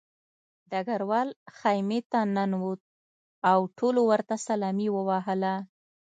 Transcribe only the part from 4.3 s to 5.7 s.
سلامي ووهله